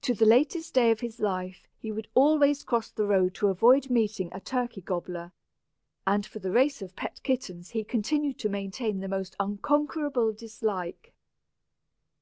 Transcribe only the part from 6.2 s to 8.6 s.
for the race of pet kittens he continued to